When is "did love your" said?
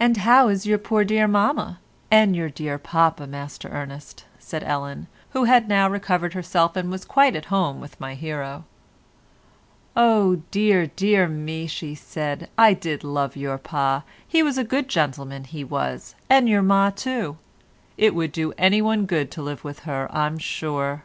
12.72-13.58